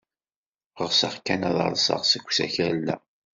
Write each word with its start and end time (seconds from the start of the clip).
Ɣseɣ 0.87 1.13
kan 1.25 1.41
ad 1.49 1.57
rseɣ 1.71 2.01
seg 2.11 2.25
usakal-a. 2.29 2.95